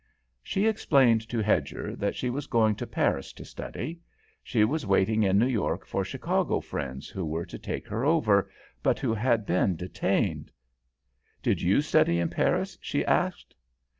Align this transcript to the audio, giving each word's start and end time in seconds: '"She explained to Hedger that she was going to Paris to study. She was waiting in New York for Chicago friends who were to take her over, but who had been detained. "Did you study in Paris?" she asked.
'"She 0.41 0.65
explained 0.65 1.29
to 1.29 1.43
Hedger 1.43 1.95
that 1.95 2.15
she 2.15 2.31
was 2.31 2.47
going 2.47 2.73
to 2.77 2.87
Paris 2.87 3.31
to 3.33 3.45
study. 3.45 3.99
She 4.41 4.65
was 4.65 4.83
waiting 4.83 5.21
in 5.21 5.37
New 5.37 5.45
York 5.45 5.85
for 5.85 6.03
Chicago 6.03 6.59
friends 6.59 7.07
who 7.09 7.23
were 7.23 7.45
to 7.45 7.59
take 7.59 7.87
her 7.87 8.03
over, 8.03 8.49
but 8.81 8.97
who 8.97 9.13
had 9.13 9.45
been 9.45 9.75
detained. 9.75 10.49
"Did 11.43 11.61
you 11.61 11.81
study 11.81 12.17
in 12.17 12.29
Paris?" 12.29 12.79
she 12.81 13.05
asked. 13.05 13.53